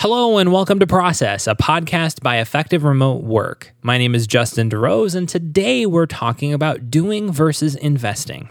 Hello 0.00 0.38
and 0.38 0.52
welcome 0.52 0.78
to 0.78 0.86
Process, 0.86 1.48
a 1.48 1.56
podcast 1.56 2.22
by 2.22 2.38
Effective 2.38 2.84
Remote 2.84 3.24
Work. 3.24 3.74
My 3.82 3.98
name 3.98 4.14
is 4.14 4.28
Justin 4.28 4.70
DeRose, 4.70 5.16
and 5.16 5.28
today 5.28 5.86
we're 5.86 6.06
talking 6.06 6.54
about 6.54 6.88
doing 6.88 7.32
versus 7.32 7.74
investing. 7.74 8.48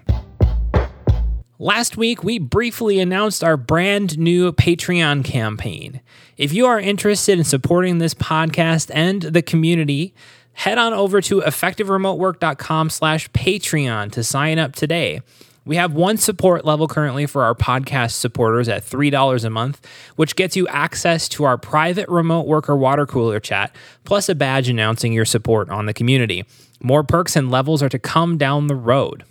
Last 1.58 1.96
week, 1.96 2.22
we 2.22 2.38
briefly 2.38 3.00
announced 3.00 3.46
our 3.46 3.56
brand 3.56 4.18
new 4.20 4.52
Patreon 4.52 5.24
campaign. 5.24 6.02
If 6.36 6.52
you 6.52 6.66
are 6.66 6.82
interested 6.82 7.38
in 7.40 7.46
supporting 7.46 8.00
this 8.00 8.14
podcast 8.14 8.92
and 8.94 9.22
the 9.22 9.42
community, 9.42 10.14
head 10.52 10.78
on 10.78 10.94
over 10.94 11.22
to 11.22 11.40
effectiveremotework.com 11.40 12.90
slash 12.90 13.30
Patreon 13.30 14.12
to 14.12 14.22
sign 14.22 14.60
up 14.60 14.76
today. 14.76 15.22
We 15.68 15.76
have 15.76 15.92
one 15.92 16.16
support 16.16 16.64
level 16.64 16.88
currently 16.88 17.26
for 17.26 17.44
our 17.44 17.54
podcast 17.54 18.12
supporters 18.12 18.70
at 18.70 18.86
$3 18.86 19.44
a 19.44 19.50
month, 19.50 19.86
which 20.16 20.38
gets 20.38 20.56
you 20.56 20.66
access 20.70 21.28
to 21.30 21.44
our 21.44 21.58
private 21.58 22.08
remote 22.08 22.48
worker 22.48 22.74
water 22.74 23.06
cooler 23.06 23.42
chat, 23.42 23.76
plus 24.06 24.30
a 24.30 24.36
badge 24.36 24.70
announcing 24.70 25.12
your 25.12 25.26
support 25.26 25.70
on 25.70 25.86
the 25.86 25.94
community. 25.94 26.46
More 26.82 27.04
perks 27.04 27.36
and 27.36 27.52
levels 27.52 27.84
are 27.84 27.90
to 27.90 28.00
come 28.00 28.38
down 28.38 28.68
the 28.68 28.76
road. 28.76 29.26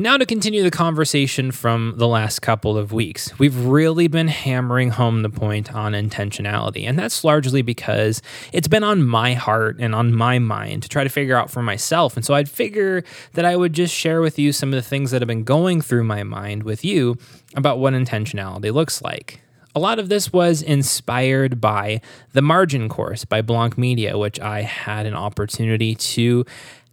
Now, 0.00 0.16
to 0.16 0.24
continue 0.24 0.62
the 0.62 0.70
conversation 0.70 1.50
from 1.50 1.94
the 1.96 2.06
last 2.06 2.38
couple 2.38 2.78
of 2.78 2.92
weeks, 2.92 3.36
we've 3.40 3.64
really 3.64 4.06
been 4.06 4.28
hammering 4.28 4.90
home 4.90 5.22
the 5.22 5.28
point 5.28 5.74
on 5.74 5.90
intentionality. 5.90 6.84
And 6.84 6.96
that's 6.96 7.24
largely 7.24 7.62
because 7.62 8.22
it's 8.52 8.68
been 8.68 8.84
on 8.84 9.04
my 9.04 9.34
heart 9.34 9.78
and 9.80 9.96
on 9.96 10.14
my 10.14 10.38
mind 10.38 10.84
to 10.84 10.88
try 10.88 11.02
to 11.02 11.10
figure 11.10 11.36
out 11.36 11.50
for 11.50 11.64
myself. 11.64 12.14
And 12.14 12.24
so 12.24 12.34
I'd 12.34 12.48
figure 12.48 13.02
that 13.32 13.44
I 13.44 13.56
would 13.56 13.72
just 13.72 13.92
share 13.92 14.20
with 14.20 14.38
you 14.38 14.52
some 14.52 14.68
of 14.68 14.76
the 14.76 14.88
things 14.88 15.10
that 15.10 15.20
have 15.20 15.26
been 15.26 15.42
going 15.42 15.80
through 15.80 16.04
my 16.04 16.22
mind 16.22 16.62
with 16.62 16.84
you 16.84 17.18
about 17.56 17.80
what 17.80 17.92
intentionality 17.92 18.72
looks 18.72 19.02
like. 19.02 19.40
A 19.74 19.80
lot 19.80 19.98
of 19.98 20.08
this 20.08 20.32
was 20.32 20.62
inspired 20.62 21.60
by 21.60 22.00
the 22.32 22.42
Margin 22.42 22.88
course 22.88 23.24
by 23.24 23.42
Blanc 23.42 23.76
Media, 23.76 24.16
which 24.16 24.40
I 24.40 24.62
had 24.62 25.06
an 25.06 25.14
opportunity 25.14 25.94
to 25.94 26.44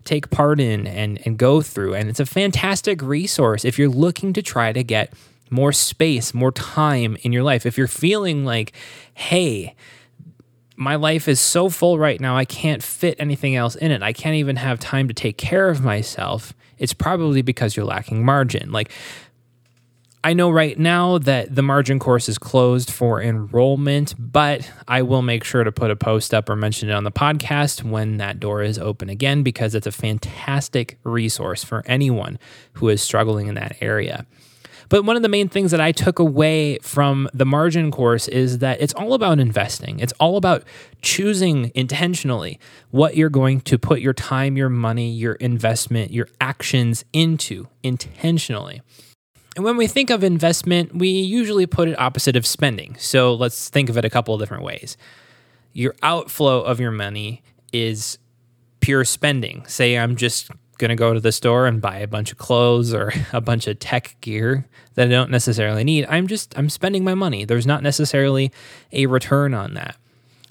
take 0.05 0.29
part 0.29 0.59
in 0.59 0.87
and, 0.87 1.19
and 1.25 1.37
go 1.37 1.61
through. 1.61 1.95
And 1.95 2.09
it's 2.09 2.19
a 2.19 2.25
fantastic 2.25 3.01
resource 3.01 3.65
if 3.65 3.77
you're 3.77 3.89
looking 3.89 4.31
to 4.33 4.41
try 4.41 4.71
to 4.71 4.83
get 4.83 5.11
more 5.49 5.71
space, 5.71 6.33
more 6.33 6.51
time 6.51 7.17
in 7.21 7.33
your 7.33 7.43
life. 7.43 7.65
If 7.65 7.77
you're 7.77 7.87
feeling 7.87 8.45
like, 8.45 8.73
hey, 9.13 9.75
my 10.75 10.95
life 10.95 11.27
is 11.27 11.39
so 11.39 11.69
full 11.69 11.97
right 11.97 12.19
now, 12.19 12.35
I 12.35 12.45
can't 12.45 12.83
fit 12.83 13.15
anything 13.19 13.55
else 13.55 13.75
in 13.75 13.91
it. 13.91 14.01
I 14.01 14.13
can't 14.13 14.35
even 14.35 14.57
have 14.57 14.79
time 14.79 15.07
to 15.07 15.13
take 15.13 15.37
care 15.37 15.69
of 15.69 15.83
myself. 15.83 16.53
It's 16.77 16.93
probably 16.93 17.41
because 17.41 17.75
you're 17.75 17.85
lacking 17.85 18.25
margin. 18.25 18.71
Like, 18.71 18.91
I 20.25 20.33
know 20.33 20.49
right 20.49 20.79
now 20.79 21.19
that 21.19 21.53
the 21.53 21.61
margin 21.61 21.99
course 21.99 22.27
is 22.27 22.39
closed 22.39 22.89
for 22.89 23.21
enrollment, 23.21 24.15
but 24.17 24.67
I 24.87 25.03
will 25.03 25.21
make 25.21 25.43
sure 25.43 25.63
to 25.63 25.71
put 25.71 25.91
a 25.91 25.95
post 25.95 26.33
up 26.33 26.49
or 26.49 26.55
mention 26.55 26.89
it 26.89 26.93
on 26.93 27.03
the 27.03 27.11
podcast 27.11 27.83
when 27.83 28.17
that 28.17 28.39
door 28.39 28.63
is 28.63 28.79
open 28.79 29.07
again 29.07 29.43
because 29.43 29.75
it's 29.75 29.85
a 29.85 29.91
fantastic 29.91 30.97
resource 31.03 31.63
for 31.63 31.83
anyone 31.85 32.39
who 32.73 32.89
is 32.89 33.03
struggling 33.03 33.45
in 33.45 33.53
that 33.53 33.77
area. 33.81 34.25
But 34.89 35.05
one 35.05 35.15
of 35.15 35.21
the 35.21 35.29
main 35.29 35.47
things 35.47 35.69
that 35.69 35.79
I 35.79 35.91
took 35.91 36.17
away 36.17 36.79
from 36.79 37.29
the 37.31 37.45
margin 37.45 37.91
course 37.91 38.27
is 38.27 38.57
that 38.59 38.81
it's 38.81 38.95
all 38.95 39.13
about 39.13 39.37
investing. 39.37 39.99
It's 39.99 40.13
all 40.13 40.37
about 40.37 40.63
choosing 41.03 41.71
intentionally 41.75 42.59
what 42.89 43.15
you're 43.15 43.29
going 43.29 43.61
to 43.61 43.77
put 43.77 44.01
your 44.01 44.13
time, 44.13 44.57
your 44.57 44.69
money, 44.69 45.11
your 45.11 45.33
investment, 45.33 46.09
your 46.09 46.29
actions 46.41 47.05
into 47.13 47.67
intentionally. 47.83 48.81
And 49.55 49.63
when 49.63 49.77
we 49.77 49.87
think 49.87 50.09
of 50.09 50.23
investment, 50.23 50.95
we 50.95 51.07
usually 51.09 51.65
put 51.65 51.87
it 51.87 51.99
opposite 51.99 52.35
of 52.35 52.45
spending. 52.45 52.95
So 52.99 53.33
let's 53.33 53.69
think 53.69 53.89
of 53.89 53.97
it 53.97 54.03
a 54.03 54.09
couple 54.09 54.33
of 54.33 54.39
different 54.41 54.63
ways. 54.63 54.97
Your 55.71 55.95
outflow 56.03 56.61
of 56.61 56.79
your 56.79 56.91
money 56.91 57.41
is 57.71 58.17
pure 58.81 59.05
spending. 59.05 59.65
Say 59.65 59.97
I'm 59.97 60.15
just 60.15 60.51
going 60.77 60.89
to 60.89 60.95
go 60.95 61.13
to 61.13 61.21
the 61.21 61.31
store 61.31 61.67
and 61.67 61.81
buy 61.81 61.99
a 61.99 62.07
bunch 62.07 62.31
of 62.31 62.37
clothes 62.37 62.93
or 62.93 63.13
a 63.33 63.41
bunch 63.41 63.67
of 63.67 63.79
tech 63.79 64.17
gear 64.21 64.67
that 64.95 65.07
I 65.07 65.11
don't 65.11 65.31
necessarily 65.31 65.83
need. 65.83 66.05
I'm 66.09 66.27
just 66.27 66.57
I'm 66.57 66.69
spending 66.69 67.03
my 67.03 67.13
money. 67.13 67.45
There's 67.45 67.67
not 67.67 67.83
necessarily 67.83 68.51
a 68.91 69.05
return 69.05 69.53
on 69.53 69.73
that. 69.75 69.95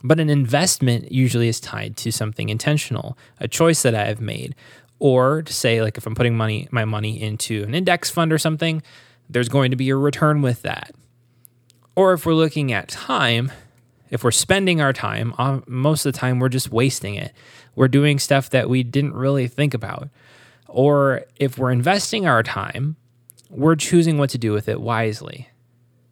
But 0.02 0.20
an 0.20 0.28
investment 0.28 1.12
usually 1.12 1.48
is 1.48 1.60
tied 1.60 1.96
to 1.98 2.12
something 2.12 2.50
intentional, 2.50 3.16
a 3.40 3.48
choice 3.48 3.80
that 3.82 3.94
I 3.94 4.04
have 4.04 4.20
made, 4.20 4.54
or 5.04 5.42
to 5.42 5.52
say 5.52 5.82
like 5.82 5.98
if 5.98 6.06
I'm 6.06 6.14
putting 6.14 6.34
money 6.34 6.66
my 6.70 6.86
money 6.86 7.20
into 7.20 7.62
an 7.64 7.74
index 7.74 8.08
fund 8.08 8.32
or 8.32 8.38
something, 8.38 8.82
there's 9.28 9.50
going 9.50 9.70
to 9.70 9.76
be 9.76 9.90
a 9.90 9.96
return 9.96 10.40
with 10.40 10.62
that. 10.62 10.92
Or 11.94 12.14
if 12.14 12.24
we're 12.24 12.32
looking 12.32 12.72
at 12.72 12.88
time, 12.88 13.52
if 14.08 14.24
we're 14.24 14.30
spending 14.30 14.80
our 14.80 14.94
time, 14.94 15.34
uh, 15.36 15.60
most 15.66 16.06
of 16.06 16.14
the 16.14 16.18
time 16.18 16.38
we're 16.38 16.48
just 16.48 16.72
wasting 16.72 17.16
it. 17.16 17.34
We're 17.76 17.88
doing 17.88 18.18
stuff 18.18 18.48
that 18.50 18.70
we 18.70 18.82
didn't 18.82 19.12
really 19.12 19.46
think 19.46 19.74
about. 19.74 20.08
Or 20.68 21.26
if 21.36 21.58
we're 21.58 21.70
investing 21.70 22.26
our 22.26 22.42
time, 22.42 22.96
we're 23.50 23.76
choosing 23.76 24.16
what 24.16 24.30
to 24.30 24.38
do 24.38 24.52
with 24.52 24.70
it 24.70 24.80
wisely. 24.80 25.50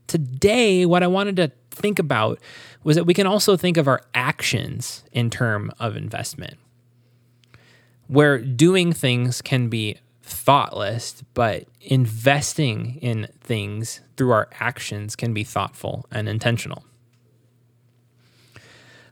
Today, 0.06 0.84
what 0.84 1.02
I 1.02 1.06
wanted 1.06 1.36
to 1.36 1.50
think 1.70 1.98
about 1.98 2.38
was 2.84 2.97
that 2.97 3.04
we 3.04 3.14
can 3.14 3.26
also 3.26 3.56
think 3.56 3.78
of 3.78 3.88
our 3.88 4.02
actions 4.12 5.02
in 5.12 5.31
term 5.31 5.72
of 5.81 5.97
investment 5.97 6.58
where 8.12 8.38
doing 8.38 8.92
things 8.92 9.40
can 9.40 9.70
be 9.70 9.96
thoughtless, 10.22 11.22
but 11.32 11.64
investing 11.80 12.96
in 13.00 13.26
things 13.40 14.02
through 14.18 14.30
our 14.32 14.48
actions 14.60 15.16
can 15.16 15.32
be 15.32 15.42
thoughtful 15.42 16.04
and 16.10 16.28
intentional. 16.28 16.84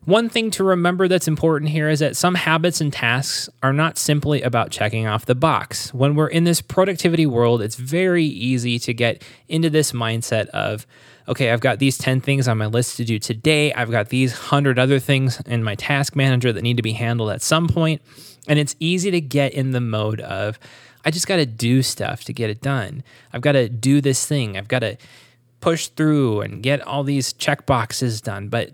One 0.04 0.28
thing 0.28 0.50
to 0.52 0.64
remember 0.64 1.08
that's 1.08 1.28
important 1.28 1.70
here 1.70 1.88
is 1.88 2.00
that 2.00 2.14
some 2.14 2.34
habits 2.34 2.82
and 2.82 2.92
tasks 2.92 3.48
are 3.62 3.72
not 3.72 3.96
simply 3.96 4.42
about 4.42 4.70
checking 4.70 5.06
off 5.06 5.24
the 5.24 5.34
box. 5.34 5.94
When 5.94 6.14
we're 6.14 6.28
in 6.28 6.44
this 6.44 6.60
productivity 6.60 7.24
world, 7.24 7.62
it's 7.62 7.76
very 7.76 8.24
easy 8.24 8.78
to 8.80 8.92
get 8.92 9.22
into 9.48 9.70
this 9.70 9.92
mindset 9.92 10.48
of, 10.48 10.86
okay, 11.26 11.52
I've 11.52 11.60
got 11.60 11.78
these 11.78 11.96
10 11.96 12.20
things 12.20 12.48
on 12.48 12.58
my 12.58 12.66
list 12.66 12.98
to 12.98 13.04
do 13.04 13.18
today. 13.18 13.72
I've 13.72 13.90
got 13.90 14.10
these 14.10 14.32
100 14.32 14.78
other 14.78 14.98
things 14.98 15.40
in 15.46 15.64
my 15.64 15.74
task 15.74 16.14
manager 16.14 16.52
that 16.52 16.62
need 16.62 16.76
to 16.76 16.82
be 16.82 16.92
handled 16.92 17.30
at 17.30 17.40
some 17.40 17.66
point. 17.66 18.02
And 18.48 18.58
it's 18.58 18.74
easy 18.80 19.10
to 19.10 19.20
get 19.20 19.52
in 19.52 19.70
the 19.72 19.80
mode 19.80 20.20
of, 20.20 20.58
I 21.04 21.10
just 21.10 21.26
got 21.26 21.36
to 21.36 21.46
do 21.46 21.82
stuff 21.82 22.24
to 22.24 22.32
get 22.32 22.50
it 22.50 22.60
done. 22.60 23.02
I've 23.32 23.40
got 23.40 23.52
to 23.52 23.68
do 23.68 24.00
this 24.00 24.26
thing. 24.26 24.56
I've 24.56 24.68
got 24.68 24.80
to 24.80 24.96
push 25.60 25.88
through 25.88 26.40
and 26.40 26.62
get 26.62 26.80
all 26.86 27.04
these 27.04 27.32
check 27.32 27.66
boxes 27.66 28.20
done. 28.20 28.48
But 28.48 28.72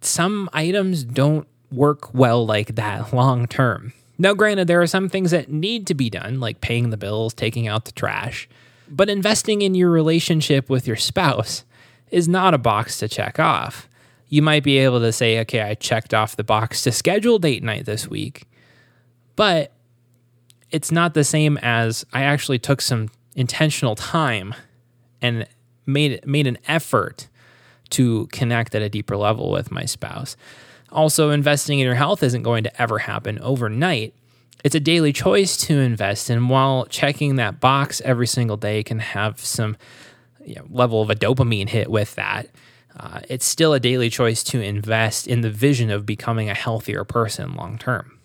some 0.00 0.48
items 0.52 1.04
don't 1.04 1.46
work 1.70 2.14
well 2.14 2.44
like 2.46 2.74
that 2.76 3.12
long 3.12 3.46
term. 3.46 3.92
Now, 4.18 4.32
granted, 4.32 4.66
there 4.66 4.80
are 4.80 4.86
some 4.86 5.08
things 5.08 5.30
that 5.30 5.50
need 5.50 5.86
to 5.88 5.94
be 5.94 6.08
done, 6.08 6.40
like 6.40 6.62
paying 6.62 6.88
the 6.88 6.96
bills, 6.96 7.34
taking 7.34 7.68
out 7.68 7.84
the 7.84 7.92
trash, 7.92 8.48
but 8.88 9.10
investing 9.10 9.62
in 9.62 9.74
your 9.74 9.90
relationship 9.90 10.70
with 10.70 10.86
your 10.86 10.96
spouse 10.96 11.64
is 12.10 12.26
not 12.26 12.54
a 12.54 12.58
box 12.58 12.98
to 12.98 13.08
check 13.08 13.38
off. 13.38 13.88
You 14.28 14.42
might 14.42 14.62
be 14.62 14.78
able 14.78 15.00
to 15.00 15.12
say, 15.12 15.38
okay, 15.40 15.60
I 15.60 15.74
checked 15.74 16.14
off 16.14 16.36
the 16.36 16.44
box 16.44 16.82
to 16.82 16.92
schedule 16.92 17.38
date 17.38 17.62
night 17.62 17.84
this 17.84 18.08
week, 18.08 18.44
but 19.36 19.72
it's 20.70 20.90
not 20.90 21.14
the 21.14 21.24
same 21.24 21.58
as 21.58 22.04
I 22.12 22.22
actually 22.22 22.58
took 22.58 22.80
some 22.80 23.08
intentional 23.34 23.94
time 23.94 24.54
and 25.22 25.46
made 25.86 26.26
made 26.26 26.46
an 26.46 26.58
effort 26.66 27.28
to 27.90 28.26
connect 28.28 28.74
at 28.74 28.82
a 28.82 28.88
deeper 28.88 29.16
level 29.16 29.50
with 29.50 29.70
my 29.70 29.84
spouse. 29.84 30.36
Also, 30.90 31.30
investing 31.30 31.78
in 31.78 31.86
your 31.86 31.94
health 31.94 32.22
isn't 32.22 32.42
going 32.42 32.64
to 32.64 32.82
ever 32.82 32.98
happen 32.98 33.38
overnight. 33.40 34.14
It's 34.64 34.74
a 34.74 34.80
daily 34.80 35.12
choice 35.12 35.56
to 35.58 35.78
invest, 35.78 36.30
and 36.30 36.48
while 36.48 36.86
checking 36.86 37.36
that 37.36 37.60
box 37.60 38.00
every 38.04 38.26
single 38.26 38.56
day 38.56 38.82
can 38.82 38.98
have 38.98 39.38
some 39.38 39.76
you 40.44 40.56
know, 40.56 40.64
level 40.70 41.02
of 41.02 41.10
a 41.10 41.14
dopamine 41.14 41.68
hit 41.68 41.90
with 41.90 42.14
that, 42.14 42.48
uh, 42.98 43.20
it's 43.28 43.44
still 43.44 43.74
a 43.74 43.80
daily 43.80 44.08
choice 44.08 44.42
to 44.44 44.60
invest 44.60 45.28
in 45.28 45.42
the 45.42 45.50
vision 45.50 45.90
of 45.90 46.06
becoming 46.06 46.48
a 46.48 46.54
healthier 46.54 47.04
person 47.04 47.54
long 47.54 47.78
term. 47.78 48.15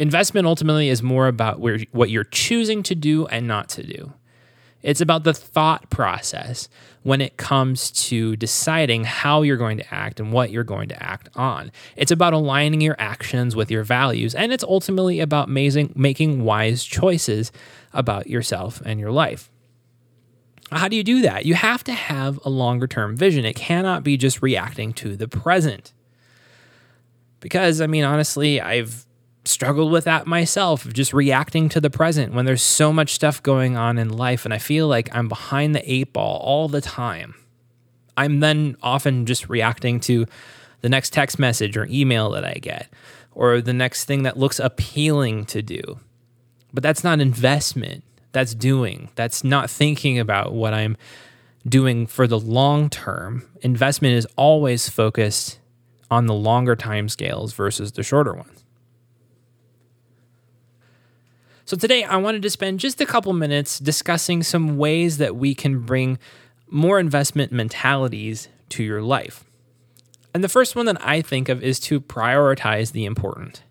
Investment 0.00 0.46
ultimately 0.46 0.88
is 0.88 1.02
more 1.02 1.28
about 1.28 1.60
where, 1.60 1.78
what 1.92 2.10
you're 2.10 2.24
choosing 2.24 2.82
to 2.84 2.94
do 2.94 3.26
and 3.26 3.46
not 3.46 3.68
to 3.70 3.82
do. 3.82 4.12
It's 4.82 5.00
about 5.00 5.24
the 5.24 5.32
thought 5.32 5.88
process 5.88 6.68
when 7.04 7.22
it 7.22 7.38
comes 7.38 7.90
to 7.90 8.36
deciding 8.36 9.04
how 9.04 9.40
you're 9.40 9.56
going 9.56 9.78
to 9.78 9.94
act 9.94 10.20
and 10.20 10.30
what 10.30 10.50
you're 10.50 10.62
going 10.62 10.88
to 10.88 11.02
act 11.02 11.30
on. 11.34 11.72
It's 11.96 12.12
about 12.12 12.34
aligning 12.34 12.82
your 12.82 12.96
actions 12.98 13.56
with 13.56 13.70
your 13.70 13.82
values, 13.82 14.34
and 14.34 14.52
it's 14.52 14.64
ultimately 14.64 15.20
about 15.20 15.48
making, 15.48 15.92
making 15.96 16.44
wise 16.44 16.84
choices 16.84 17.50
about 17.94 18.26
yourself 18.26 18.82
and 18.84 19.00
your 19.00 19.10
life. 19.10 19.50
How 20.70 20.88
do 20.88 20.96
you 20.96 21.04
do 21.04 21.22
that? 21.22 21.46
You 21.46 21.54
have 21.54 21.82
to 21.84 21.92
have 21.92 22.38
a 22.44 22.50
longer 22.50 22.86
term 22.86 23.16
vision. 23.16 23.46
It 23.46 23.56
cannot 23.56 24.02
be 24.02 24.16
just 24.18 24.42
reacting 24.42 24.92
to 24.94 25.16
the 25.16 25.28
present. 25.28 25.94
Because, 27.40 27.80
I 27.80 27.86
mean, 27.86 28.04
honestly, 28.04 28.60
I've 28.60 29.06
struggled 29.44 29.92
with 29.92 30.04
that 30.04 30.26
myself, 30.26 30.86
just 30.92 31.12
reacting 31.12 31.68
to 31.70 31.80
the 31.80 31.90
present 31.90 32.32
when 32.32 32.44
there's 32.44 32.62
so 32.62 32.92
much 32.92 33.12
stuff 33.12 33.42
going 33.42 33.76
on 33.76 33.98
in 33.98 34.08
life. 34.08 34.44
And 34.44 34.54
I 34.54 34.58
feel 34.58 34.88
like 34.88 35.14
I'm 35.14 35.28
behind 35.28 35.74
the 35.74 35.92
eight 35.92 36.12
ball 36.12 36.38
all 36.38 36.68
the 36.68 36.80
time. 36.80 37.34
I'm 38.16 38.40
then 38.40 38.76
often 38.82 39.26
just 39.26 39.48
reacting 39.48 40.00
to 40.00 40.26
the 40.80 40.88
next 40.88 41.12
text 41.12 41.38
message 41.38 41.76
or 41.76 41.86
email 41.90 42.30
that 42.30 42.44
I 42.44 42.54
get, 42.54 42.88
or 43.32 43.60
the 43.60 43.72
next 43.72 44.04
thing 44.04 44.22
that 44.22 44.38
looks 44.38 44.58
appealing 44.60 45.46
to 45.46 45.62
do. 45.62 45.98
But 46.72 46.82
that's 46.82 47.02
not 47.02 47.20
investment. 47.20 48.04
That's 48.32 48.54
doing. 48.54 49.10
That's 49.14 49.44
not 49.44 49.70
thinking 49.70 50.18
about 50.18 50.52
what 50.52 50.74
I'm 50.74 50.96
doing 51.66 52.06
for 52.06 52.26
the 52.26 52.38
long 52.38 52.90
term. 52.90 53.48
Investment 53.62 54.14
is 54.16 54.26
always 54.36 54.88
focused 54.88 55.58
on 56.10 56.26
the 56.26 56.34
longer 56.34 56.76
time 56.76 57.08
scales 57.08 57.52
versus 57.54 57.92
the 57.92 58.02
shorter 58.02 58.34
ones. 58.34 58.64
So 61.66 61.78
today 61.78 62.04
I 62.04 62.18
wanted 62.18 62.42
to 62.42 62.50
spend 62.50 62.78
just 62.78 63.00
a 63.00 63.06
couple 63.06 63.32
minutes 63.32 63.78
discussing 63.78 64.42
some 64.42 64.76
ways 64.76 65.16
that 65.16 65.34
we 65.34 65.54
can 65.54 65.80
bring 65.80 66.18
more 66.68 67.00
investment 67.00 67.52
mentalities 67.52 68.48
to 68.68 68.82
your 68.82 69.00
life. 69.00 69.44
And 70.34 70.44
the 70.44 70.48
first 70.50 70.76
one 70.76 70.84
that 70.86 71.02
I 71.06 71.22
think 71.22 71.48
of 71.48 71.62
is 71.62 71.80
to 71.80 72.02
prioritize 72.02 72.92
the 72.92 73.06
important. 73.06 73.62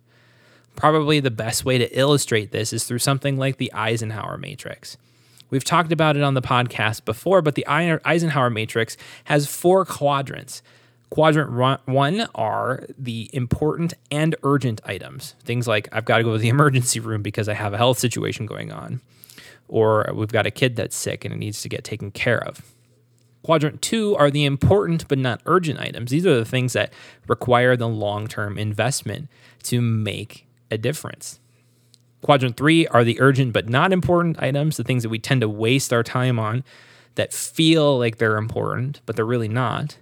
Probably 0.76 1.20
the 1.20 1.30
best 1.30 1.66
way 1.66 1.78
to 1.78 2.00
illustrate 2.00 2.52
this 2.52 2.74
is 2.74 2.86
through 2.86 2.98
something 2.98 3.38
like 3.38 3.58
the 3.58 3.72
Eisenhower 3.74 4.40
Matrix. 4.40 4.98
We've 5.52 5.64
talked 5.64 5.92
about 5.92 6.18
it 6.18 6.24
on 6.24 6.34
the 6.34 6.42
podcast 6.42 7.06
before, 7.06 7.44
but 7.44 7.54
the 7.54 7.68
Eisenhower 7.68 8.50
Matrix 8.50 8.98
has 9.26 9.46
four 9.46 9.86
quadrants. 9.86 10.64
Quadrant 11.14 11.52
one 11.86 12.28
are 12.34 12.88
the 12.98 13.30
important 13.34 13.94
and 14.10 14.36
urgent 14.42 14.82
items. 14.84 15.36
Things 15.44 15.68
like 15.68 15.88
I've 15.92 16.06
got 16.06 16.18
to 16.18 16.24
go 16.24 16.32
to 16.32 16.40
the 16.40 16.50
emergency 16.58 17.00
room 17.00 17.22
because 17.22 17.48
I 17.48 17.54
have 17.54 17.72
a 17.72 17.78
health 17.78 18.00
situation 18.00 18.48
going 18.48 18.72
on, 18.72 19.00
or 19.68 20.12
we've 20.16 20.32
got 20.32 20.48
a 20.48 20.52
kid 20.52 20.76
that's 20.76 20.96
sick 20.96 21.24
and 21.24 21.32
it 21.32 21.38
needs 21.38 21.62
to 21.62 21.70
get 21.70 21.84
taken 21.84 22.10
care 22.10 22.44
of. 22.44 22.74
Quadrant 23.44 23.84
two 23.84 24.16
are 24.16 24.32
the 24.32 24.44
important 24.44 25.08
but 25.08 25.20
not 25.20 25.40
urgent 25.46 25.80
items. 25.80 26.10
These 26.10 26.26
are 26.26 26.34
the 26.34 26.46
things 26.46 26.74
that 26.74 26.92
require 27.28 27.78
the 27.78 27.88
long 27.88 28.26
term 28.26 28.58
investment 28.58 29.30
to 29.66 29.82
make 29.82 30.48
a 30.72 30.80
difference. 30.80 31.40
Quadrant 32.24 32.58
three 32.58 32.88
are 32.88 33.04
the 33.04 33.22
urgent 33.22 33.54
but 33.54 33.70
not 33.70 33.94
important 33.94 34.42
items, 34.42 34.78
the 34.78 34.84
things 34.84 35.04
that 35.04 35.10
we 35.10 35.20
tend 35.20 35.42
to 35.42 35.50
waste 35.50 35.94
our 35.94 36.02
time 36.02 36.40
on 36.40 36.64
that 37.14 37.32
feel 37.32 38.00
like 38.00 38.18
they're 38.18 38.38
important, 38.38 39.02
but 39.06 39.16
they're 39.16 39.24
really 39.24 39.48
not. 39.48 39.98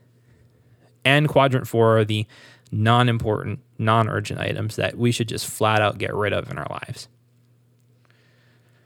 And 1.04 1.28
quadrant 1.28 1.68
four 1.68 1.98
are 1.98 2.06
the 2.06 2.28
non 2.72 3.10
important, 3.10 3.60
non 3.78 4.10
urgent 4.10 4.40
items 4.40 4.76
that 4.76 4.98
we 4.98 5.12
should 5.12 5.28
just 5.28 5.48
flat 5.48 5.82
out 5.82 5.98
get 5.98 6.14
rid 6.14 6.34
of 6.34 6.50
in 6.50 6.58
our 6.58 6.68
lives. 6.70 7.08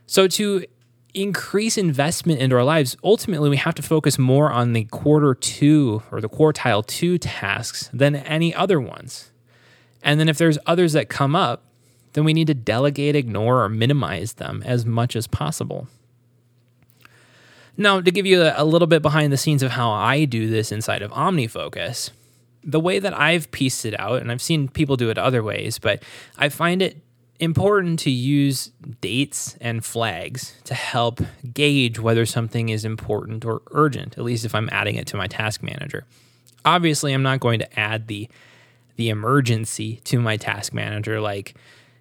So, 0.07 0.27
to 0.27 0.65
increase 1.13 1.77
investment 1.77 2.39
into 2.39 2.55
our 2.55 2.63
lives, 2.63 2.97
ultimately 3.03 3.49
we 3.49 3.57
have 3.57 3.75
to 3.75 3.81
focus 3.81 4.19
more 4.19 4.51
on 4.51 4.73
the 4.73 4.83
quarter 4.85 5.33
two 5.33 6.03
or 6.11 6.19
the 6.19 6.29
quartile 6.29 6.85
two 6.85 7.17
tasks 7.17 7.89
than 7.93 8.15
any 8.15 8.53
other 8.53 8.79
ones. 8.79 9.31
And 10.03 10.19
then 10.19 10.29
if 10.29 10.37
there's 10.37 10.59
others 10.65 10.93
that 10.93 11.09
come 11.09 11.35
up, 11.35 11.63
then 12.13 12.23
we 12.23 12.33
need 12.33 12.47
to 12.47 12.53
delegate, 12.53 13.15
ignore, 13.15 13.63
or 13.63 13.69
minimize 13.69 14.33
them 14.33 14.61
as 14.65 14.85
much 14.85 15.15
as 15.15 15.27
possible. 15.27 15.87
Now, 17.77 17.99
to 18.01 18.11
give 18.11 18.25
you 18.25 18.51
a, 18.55 18.63
little 18.63 18.87
bit 18.87 19.01
behind 19.01 19.33
the 19.33 19.37
scenes 19.37 19.61
of 19.61 19.71
how 19.71 19.91
I 19.91 20.25
do 20.25 20.47
this 20.47 20.71
inside 20.71 21.01
of 21.01 21.11
OmniFocus, 21.11 22.11
the 22.63 22.79
way 22.79 22.99
that 22.99 23.17
I've 23.17 23.51
pieced 23.51 23.85
it 23.85 23.99
out, 23.99 24.21
and 24.21 24.31
I've 24.31 24.41
seen 24.41 24.69
people 24.69 24.95
do 24.95 25.09
it 25.09 25.17
other 25.17 25.43
ways, 25.43 25.77
but 25.77 26.01
I 26.37 26.49
find 26.49 26.81
it 26.81 26.97
important 27.39 27.99
to 27.99 28.09
use 28.09 28.71
dates 29.01 29.57
and 29.59 29.83
flags 29.83 30.55
to 30.63 30.73
help 30.73 31.19
gauge 31.53 31.99
whether 31.99 32.25
something 32.25 32.69
is 32.69 32.85
important 32.85 33.43
or 33.43 33.61
urgent, 33.71 34.17
at 34.17 34.23
least 34.23 34.45
if 34.45 34.55
I'm 34.55 34.69
adding 34.71 34.95
it 34.95 35.07
to 35.07 35.17
my 35.17 35.27
task 35.27 35.61
manager. 35.61 36.05
Obviously, 36.63 37.13
I'm 37.13 37.23
not 37.23 37.39
going 37.39 37.59
to 37.59 37.79
add 37.79 38.07
the 38.07 38.29
the 38.95 39.09
emergency 39.09 39.97
to 40.05 40.21
my 40.21 40.37
task 40.37 40.73
manager 40.73 41.19
like, 41.19 41.53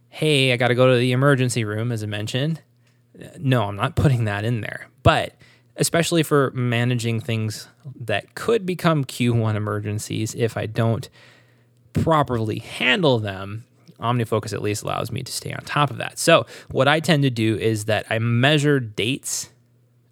"Hey, 0.09 0.53
I 0.53 0.57
got 0.57 0.69
to 0.69 0.77
go 0.77 0.93
to 0.93 0.97
the 0.97 1.11
emergency 1.11 1.65
room," 1.65 1.91
as 1.91 2.05
I 2.05 2.07
mentioned. 2.07 2.63
No, 3.39 3.65
I'm 3.65 3.77
not 3.77 3.97
putting 3.97 4.25
that 4.25 4.45
in 4.45 4.61
there. 4.61 4.89
But 5.03 5.35
especially 5.77 6.23
for 6.23 6.51
managing 6.53 7.21
things 7.21 7.69
that 8.01 8.35
could 8.35 8.65
become 8.65 9.05
Q1 9.05 9.55
emergencies 9.55 10.35
if 10.35 10.57
I 10.57 10.67
don't 10.67 11.09
properly 11.93 12.59
handle 12.59 13.19
them, 13.19 13.65
OmniFocus 14.01 14.53
at 14.53 14.63
least 14.63 14.83
allows 14.83 15.11
me 15.11 15.23
to 15.23 15.33
stay 15.33 15.53
on 15.53 15.63
top 15.65 15.91
of 15.91 15.99
that. 15.99 16.19
So, 16.19 16.47
what 16.71 16.89
I 16.89 17.01
tend 17.01 17.23
to 17.23 17.31
do 17.31 17.57
is 17.57 17.87
that 17.87 18.07
I 18.11 18.19
measure 18.19 18.81
dates 18.81 19.51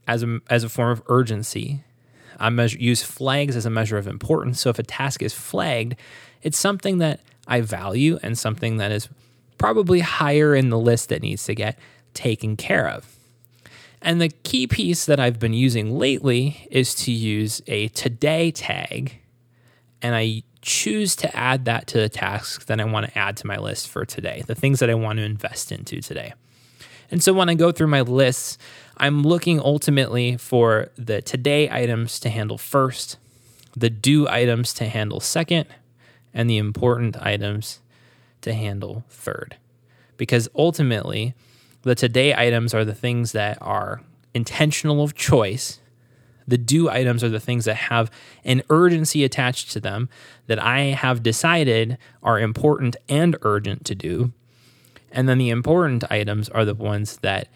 as 0.07 0.23
a, 0.23 0.41
as 0.49 0.65
a 0.65 0.69
form 0.69 0.91
of 0.91 1.03
urgency. 1.09 1.83
I 2.39 2.51
measure, 2.51 2.79
use 2.79 3.03
flags 3.03 3.55
as 3.57 3.67
a 3.67 3.71
measure 3.71 3.99
of 3.99 4.07
importance. 4.07 4.61
So, 4.61 4.71
if 4.71 4.79
a 4.79 4.85
task 4.85 5.23
is 5.23 5.35
flagged, 5.35 5.97
it's 6.43 6.59
something 6.59 6.99
that 6.99 7.21
I 7.47 7.61
value 7.61 8.19
and 8.23 8.39
something 8.39 8.77
that 8.79 8.93
is 8.93 9.09
probably 9.59 10.01
higher 10.01 10.55
in 10.55 10.71
the 10.71 10.79
list 10.79 11.09
that 11.09 11.23
needs 11.23 11.45
to 11.45 11.55
get 11.55 11.79
taken 12.15 12.57
care 12.57 12.89
of. 12.89 13.17
And 14.03 14.21
the 14.21 14.29
key 14.29 14.67
piece 14.67 15.07
that 15.07 15.21
I've 15.21 15.39
been 15.39 15.53
using 15.53 15.97
lately 15.97 16.67
is 16.71 16.95
to 16.97 17.13
use 17.13 17.63
a 17.69 17.89
today 17.89 18.51
tag. 18.51 19.21
And 20.03 20.17
I 20.17 20.43
choose 20.61 21.15
to 21.17 21.37
add 21.37 21.65
that 21.67 21.87
to 21.89 21.99
the 21.99 22.09
tasks 22.09 22.65
that 22.65 22.81
I 22.81 22.85
want 22.85 23.07
to 23.07 23.17
add 23.17 23.37
to 23.39 23.47
my 23.47 23.57
list 23.57 23.89
for 23.89 24.05
today, 24.05 24.43
the 24.47 24.57
things 24.57 24.81
that 24.81 24.91
I 24.91 24.95
want 24.95 25.19
to 25.19 25.25
invest 25.25 25.71
into 25.71 26.01
today. 26.01 26.35
And 27.13 27.23
so 27.23 27.33
when 27.33 27.49
I 27.49 27.55
go 27.55 27.71
through 27.71 27.89
my 27.89 28.01
lists, 28.01 28.59
I'm 28.97 29.23
looking 29.23 29.61
ultimately 29.61 30.37
for 30.37 30.91
the 30.97 31.23
today 31.23 31.71
items 31.71 32.19
to 32.21 32.31
handle 32.31 32.59
first, 32.59 33.19
the 33.77 33.91
do 33.91 34.29
items 34.29 34.75
to 34.75 34.89
handle 34.89 35.21
second, 35.21 35.67
and 36.35 36.51
the 36.51 36.59
important 36.59 37.17
items 37.19 37.81
to 38.41 38.53
handle 38.53 39.05
third. 39.11 39.57
Because 40.17 40.49
ultimately, 40.55 41.35
the 41.83 41.95
today 41.95 42.35
items 42.35 42.75
are 42.75 42.85
the 42.85 42.95
things 42.95 43.33
that 43.33 43.59
are 43.61 44.03
intentional 44.35 45.03
of 45.03 45.15
choice. 45.15 45.81
The 46.47 46.59
do 46.59 46.89
items 46.89 47.23
are 47.23 47.29
the 47.29 47.41
things 47.41 47.67
that 47.67 47.75
have 47.75 48.11
an 48.45 48.63
urgency 48.69 49.25
attached 49.25 49.71
to 49.73 49.81
them 49.81 50.09
that 50.47 50.59
I 50.59 50.81
have 50.81 51.23
decided 51.23 51.99
are 52.23 52.39
important 52.41 52.97
and 53.09 53.37
urgent 53.43 53.85
to 53.87 53.95
do. 53.95 54.33
And 55.13 55.29
then 55.29 55.39
the 55.39 55.51
important 55.51 56.05
items 56.11 56.49
are 56.49 56.65
the 56.65 56.75
ones 56.75 57.19
that 57.19 57.49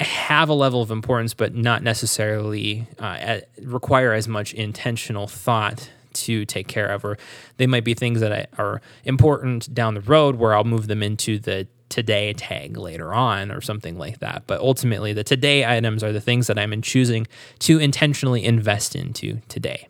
have 0.00 0.48
a 0.48 0.54
level 0.54 0.80
of 0.80 0.90
importance, 0.90 1.34
but 1.34 1.54
not 1.54 1.82
necessarily 1.82 2.86
uh, 2.98 3.38
require 3.62 4.12
as 4.12 4.28
much 4.28 4.54
intentional 4.54 5.26
thought 5.26 5.90
to 6.12 6.44
take 6.44 6.68
care 6.68 6.86
of. 6.86 7.04
Or 7.04 7.18
they 7.56 7.66
might 7.66 7.84
be 7.84 7.94
things 7.94 8.20
that 8.20 8.50
are 8.58 8.80
important 9.04 9.74
down 9.74 9.94
the 9.94 10.00
road 10.00 10.36
where 10.36 10.54
I'll 10.54 10.64
move 10.64 10.86
them 10.86 11.02
into 11.02 11.38
the 11.38 11.66
today 11.88 12.32
tag 12.32 12.76
later 12.76 13.14
on 13.14 13.50
or 13.50 13.60
something 13.60 13.98
like 13.98 14.20
that. 14.20 14.44
But 14.46 14.60
ultimately, 14.60 15.12
the 15.12 15.24
today 15.24 15.64
items 15.64 16.02
are 16.04 16.12
the 16.12 16.20
things 16.20 16.46
that 16.46 16.58
I'm 16.58 16.80
choosing 16.82 17.26
to 17.60 17.78
intentionally 17.78 18.44
invest 18.44 18.94
into 18.94 19.40
today. 19.48 19.88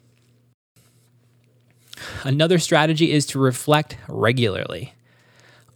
Another 2.24 2.58
strategy 2.58 3.12
is 3.12 3.26
to 3.26 3.38
reflect 3.38 3.96
regularly. 4.08 4.94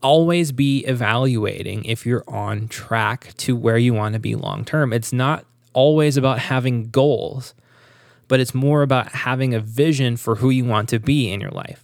Always 0.02 0.52
be 0.52 0.80
evaluating 0.80 1.84
if 1.84 2.06
you're 2.06 2.24
on 2.28 2.68
track 2.68 3.34
to 3.38 3.56
where 3.56 3.78
you 3.78 3.94
want 3.94 4.14
to 4.14 4.18
be 4.18 4.34
long 4.34 4.64
term. 4.64 4.92
It's 4.92 5.12
not 5.12 5.44
always 5.72 6.16
about 6.16 6.38
having 6.38 6.90
goals, 6.90 7.54
but 8.28 8.40
it's 8.40 8.54
more 8.54 8.82
about 8.82 9.12
having 9.12 9.54
a 9.54 9.60
vision 9.60 10.16
for 10.16 10.36
who 10.36 10.50
you 10.50 10.64
want 10.64 10.88
to 10.90 10.98
be 10.98 11.30
in 11.30 11.40
your 11.40 11.50
life. 11.50 11.81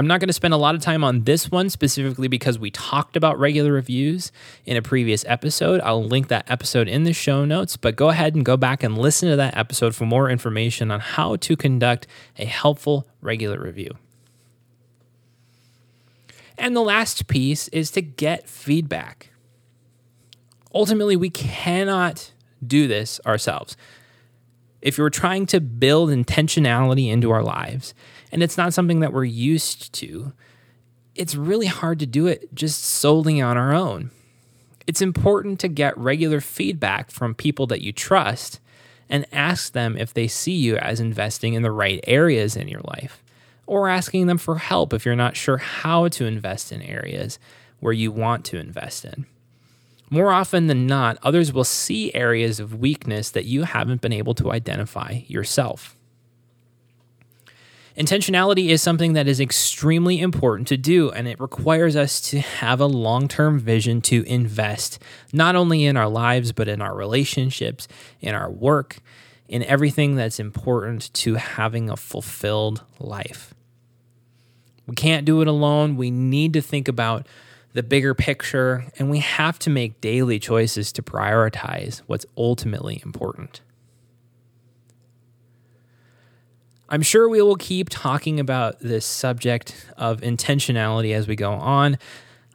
I'm 0.00 0.06
not 0.06 0.20
going 0.20 0.28
to 0.28 0.32
spend 0.32 0.54
a 0.54 0.56
lot 0.56 0.74
of 0.74 0.80
time 0.80 1.04
on 1.04 1.24
this 1.24 1.50
one 1.50 1.68
specifically 1.68 2.26
because 2.26 2.58
we 2.58 2.70
talked 2.70 3.16
about 3.16 3.38
regular 3.38 3.72
reviews 3.72 4.32
in 4.64 4.76
a 4.76 4.82
previous 4.82 5.24
episode. 5.28 5.80
I'll 5.82 6.02
link 6.02 6.28
that 6.28 6.50
episode 6.50 6.88
in 6.88 7.04
the 7.04 7.12
show 7.12 7.44
notes, 7.44 7.76
but 7.76 7.94
go 7.94 8.08
ahead 8.08 8.34
and 8.34 8.44
go 8.44 8.56
back 8.56 8.82
and 8.82 8.96
listen 8.96 9.28
to 9.28 9.36
that 9.36 9.56
episode 9.56 9.94
for 9.94 10.06
more 10.06 10.30
information 10.30 10.90
on 10.90 11.00
how 11.00 11.36
to 11.36 11.56
conduct 11.56 12.06
a 12.38 12.46
helpful 12.46 13.06
regular 13.20 13.60
review. 13.60 13.96
And 16.56 16.74
the 16.74 16.80
last 16.80 17.26
piece 17.26 17.68
is 17.68 17.90
to 17.92 18.02
get 18.02 18.48
feedback. 18.48 19.30
Ultimately, 20.74 21.16
we 21.16 21.30
cannot 21.30 22.32
do 22.66 22.88
this 22.88 23.20
ourselves. 23.26 23.76
If 24.80 24.98
you're 24.98 25.10
trying 25.10 25.46
to 25.46 25.60
build 25.60 26.10
intentionality 26.10 27.10
into 27.10 27.30
our 27.30 27.42
lives, 27.42 27.94
and 28.32 28.42
it's 28.42 28.56
not 28.56 28.74
something 28.74 29.00
that 29.00 29.12
we're 29.12 29.24
used 29.24 29.92
to, 29.92 30.32
it's 31.14 31.34
really 31.34 31.66
hard 31.66 31.98
to 31.98 32.06
do 32.06 32.26
it 32.26 32.52
just 32.54 32.82
solely 32.82 33.40
on 33.40 33.58
our 33.58 33.74
own. 33.74 34.10
It's 34.86 35.02
important 35.02 35.60
to 35.60 35.68
get 35.68 35.96
regular 35.96 36.40
feedback 36.40 37.10
from 37.10 37.34
people 37.34 37.66
that 37.68 37.82
you 37.82 37.92
trust 37.92 38.58
and 39.08 39.26
ask 39.30 39.74
them 39.74 39.96
if 39.96 40.14
they 40.14 40.26
see 40.26 40.54
you 40.54 40.76
as 40.78 40.98
investing 40.98 41.52
in 41.52 41.62
the 41.62 41.70
right 41.70 42.00
areas 42.06 42.56
in 42.56 42.66
your 42.66 42.80
life, 42.80 43.22
or 43.66 43.88
asking 43.88 44.26
them 44.26 44.38
for 44.38 44.56
help 44.56 44.92
if 44.92 45.04
you're 45.04 45.14
not 45.14 45.36
sure 45.36 45.58
how 45.58 46.08
to 46.08 46.24
invest 46.24 46.72
in 46.72 46.80
areas 46.82 47.38
where 47.80 47.92
you 47.92 48.10
want 48.10 48.44
to 48.46 48.58
invest 48.58 49.04
in. 49.04 49.26
More 50.08 50.32
often 50.32 50.66
than 50.66 50.86
not, 50.86 51.18
others 51.22 51.52
will 51.52 51.64
see 51.64 52.14
areas 52.14 52.58
of 52.58 52.80
weakness 52.80 53.30
that 53.30 53.44
you 53.44 53.64
haven't 53.64 54.00
been 54.00 54.12
able 54.12 54.34
to 54.34 54.52
identify 54.52 55.22
yourself. 55.26 55.96
Intentionality 57.96 58.68
is 58.68 58.80
something 58.80 59.12
that 59.12 59.28
is 59.28 59.38
extremely 59.38 60.18
important 60.20 60.66
to 60.68 60.78
do, 60.78 61.10
and 61.10 61.28
it 61.28 61.38
requires 61.38 61.94
us 61.94 62.20
to 62.22 62.40
have 62.40 62.80
a 62.80 62.86
long 62.86 63.28
term 63.28 63.58
vision 63.58 64.00
to 64.02 64.22
invest 64.26 64.98
not 65.32 65.56
only 65.56 65.84
in 65.84 65.96
our 65.96 66.08
lives, 66.08 66.52
but 66.52 66.68
in 66.68 66.80
our 66.80 66.94
relationships, 66.94 67.86
in 68.20 68.34
our 68.34 68.50
work, 68.50 68.98
in 69.46 69.62
everything 69.64 70.16
that's 70.16 70.40
important 70.40 71.12
to 71.12 71.34
having 71.34 71.90
a 71.90 71.96
fulfilled 71.96 72.82
life. 72.98 73.52
We 74.86 74.94
can't 74.94 75.26
do 75.26 75.42
it 75.42 75.48
alone. 75.48 75.96
We 75.96 76.10
need 76.10 76.54
to 76.54 76.62
think 76.62 76.88
about 76.88 77.26
the 77.74 77.82
bigger 77.82 78.14
picture, 78.14 78.86
and 78.98 79.10
we 79.10 79.18
have 79.18 79.58
to 79.60 79.70
make 79.70 80.00
daily 80.00 80.38
choices 80.38 80.92
to 80.92 81.02
prioritize 81.02 82.00
what's 82.06 82.26
ultimately 82.36 83.02
important. 83.04 83.60
I'm 86.92 87.00
sure 87.00 87.26
we 87.26 87.40
will 87.40 87.56
keep 87.56 87.88
talking 87.88 88.38
about 88.38 88.78
this 88.80 89.06
subject 89.06 89.86
of 89.96 90.20
intentionality 90.20 91.14
as 91.14 91.26
we 91.26 91.36
go 91.36 91.52
on. 91.52 91.96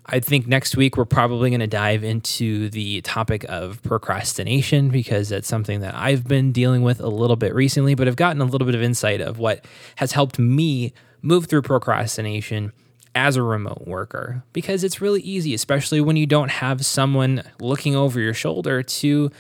I 0.06 0.20
think 0.20 0.46
next 0.46 0.77
week 0.77 0.96
we're 0.96 1.06
probably 1.06 1.50
going 1.50 1.60
to 1.60 1.65
dive 1.65 2.03
into 2.03 2.70
the 2.70 3.01
topic 3.01 3.46
of 3.50 3.82
procrastination 3.82 4.89
because 4.89 5.29
that's 5.29 5.48
something 5.48 5.79
that 5.79 5.96
I've 5.96 6.27
been 6.27 6.51
dealing 6.51 6.84
with 6.84 7.00
a 7.00 7.08
little 7.08 7.36
bit 7.36 7.56
recently, 7.56 7.96
but 7.96 8.08
I've 8.08 8.15
gotten 8.15 8.39
a 8.39 8.46
little 8.46 8.67
bit 8.67 8.75
of 8.75 8.84
insight 8.84 9.22
of 9.22 9.39
what 9.39 9.65
has 9.96 10.12
helped 10.12 10.38
me 10.38 10.94
move 11.24 11.48
through 11.48 11.63
procrastination 11.63 12.74
as 13.15 13.38
a 13.38 13.41
remote 13.41 13.88
worker 13.88 14.44
because 14.53 14.84
it's 14.84 15.01
really 15.01 15.22
easy, 15.22 15.56
especially 15.56 16.00
when 16.00 16.15
you 16.15 16.27
don't 16.27 16.51
have 16.51 16.86
someone 16.86 17.41
looking 17.60 17.96
over 17.96 18.20
your 18.20 18.36
shoulder 18.36 18.84
to 18.84 19.32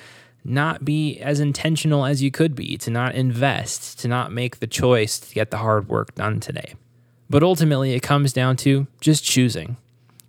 not 0.47 0.85
be 0.85 1.19
as 1.19 1.39
intentional 1.39 2.05
as 2.05 2.23
you 2.23 2.31
could 2.31 2.55
be, 2.55 2.77
to 2.77 2.89
not 2.89 3.15
invest, 3.15 3.99
to 3.99 4.07
not 4.07 4.31
make 4.31 4.59
the 4.59 4.67
choice 4.67 5.19
to 5.19 5.35
get 5.35 5.51
the 5.51 5.57
hard 5.57 5.89
work 5.89 6.15
done 6.15 6.39
today. 6.39 6.73
But 7.29 7.43
ultimately, 7.43 7.93
it 7.93 8.01
comes 8.01 8.31
down 8.31 8.55
to 8.57 8.87
just 9.01 9.23
choosing. 9.23 9.75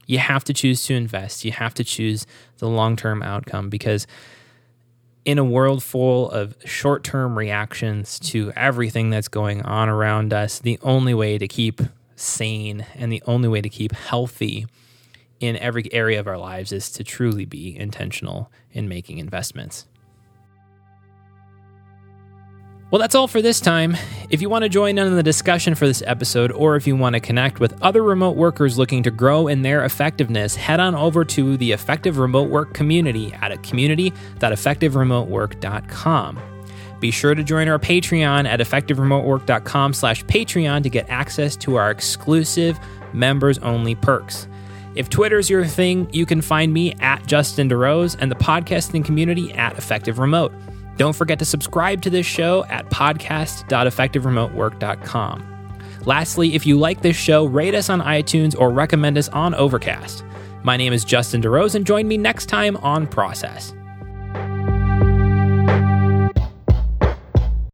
You 0.07 0.19
have 0.19 0.43
to 0.45 0.53
choose 0.53 0.85
to 0.87 0.95
invest, 0.95 1.45
you 1.45 1.53
have 1.53 1.75
to 1.75 1.85
choose 1.85 2.27
the 2.59 2.69
long 2.69 2.97
term 2.97 3.23
outcome 3.23 3.69
because 3.69 4.07
in 5.25 5.39
a 5.39 5.45
world 5.45 5.83
full 5.83 6.31
of 6.31 6.57
short 6.65 7.05
term 7.05 7.39
reactions 7.39 8.19
to 8.19 8.51
everything 8.57 9.11
that's 9.11 9.29
going 9.29 9.63
on 9.63 9.89
around 9.89 10.33
us, 10.33 10.59
the 10.59 10.79
only 10.83 11.15
way 11.15 11.39
to 11.39 11.47
keep 11.47 11.81
sane 12.17 12.87
and 12.95 13.13
the 13.13 13.23
only 13.27 13.49
way 13.49 13.61
to 13.61 13.69
keep 13.69 13.93
healthy 13.93 14.67
in 15.41 15.57
every 15.59 15.93
area 15.93 16.19
of 16.19 16.27
our 16.27 16.39
lives 16.39 16.73
is 16.73 16.91
to 16.91 17.05
truly 17.05 17.45
be 17.45 17.77
intentional 17.77 18.51
in 18.73 18.89
making 18.89 19.19
investments. 19.19 19.87
Well, 22.91 22.99
that's 22.99 23.15
all 23.15 23.29
for 23.29 23.43
this 23.43 23.61
time. 23.61 23.99
If 24.31 24.41
you 24.41 24.49
want 24.49 24.63
to 24.63 24.71
join 24.71 24.97
in 24.97 25.07
on 25.07 25.15
the 25.15 25.23
discussion 25.23 25.75
for 25.75 25.87
this 25.87 26.03
episode, 26.07 26.51
or 26.53 26.75
if 26.75 26.87
you 26.87 26.97
want 26.97 27.17
to 27.17 27.21
connect 27.21 27.61
with 27.61 27.79
other 27.83 28.03
remote 28.03 28.35
workers 28.35 28.79
looking 28.79 29.03
to 29.03 29.11
grow 29.11 29.47
in 29.47 29.61
their 29.61 29.85
effectiveness, 29.85 30.57
head 30.57 30.81
on 30.81 30.95
over 30.95 31.23
to 31.27 31.59
the 31.59 31.73
Effective 31.73 32.17
Remote 32.17 32.49
Work 32.49 32.73
community 32.73 33.31
at 33.35 33.63
community.effectiveremotework.com. 33.63 36.39
Be 36.99 37.11
sure 37.11 37.35
to 37.35 37.45
join 37.45 37.69
our 37.69 37.79
Patreon 37.79 38.49
at 38.49 38.61
effectiveremotework.com 38.61 39.93
slash 39.93 40.25
Patreon 40.25 40.83
to 40.83 40.89
get 40.89 41.11
access 41.11 41.57
to 41.57 41.77
our 41.77 41.91
exclusive 41.91 42.81
members-only 43.13 43.97
perks. 43.97 44.49
If 44.95 45.11
Twitter's 45.11 45.51
your 45.51 45.67
thing, 45.67 46.09
you 46.11 46.25
can 46.25 46.41
find 46.41 46.73
me 46.73 46.95
at 47.01 47.27
Justin 47.27 47.69
DeRose 47.69 48.17
and 48.19 48.31
the 48.31 48.37
podcasting 48.37 49.05
community 49.05 49.53
at 49.53 49.77
Effective 49.77 50.19
Remote. 50.19 50.55
Don't 50.99 51.17
forget 51.17 51.39
to 51.39 51.45
subscribe 51.45 52.03
to 52.03 52.11
this 52.11 52.27
show 52.27 52.65
at 52.67 52.91
podcast.effectiveremotework.com. 52.91 55.45
Lastly, 56.05 56.55
if 56.55 56.67
you 56.67 56.79
like 56.79 57.01
this 57.03 57.17
show, 57.17 57.47
rate 57.47 57.75
us 57.75 57.89
on 57.89 58.01
iTunes 58.01 58.55
or 58.59 58.71
recommend 58.71 59.17
us 59.17 59.29
on 59.31 59.55
Overcast. 59.55 60.25
My 60.63 60.77
name 60.77 60.93
is 60.93 61.05
Justin 61.05 61.41
DeRose, 61.41 61.77
and 61.77 61.87
join 61.87 62.09
me 62.09 62.19
next 62.19 62.47
time 62.47 62.77
on 62.79 63.07
Process. 63.07 63.73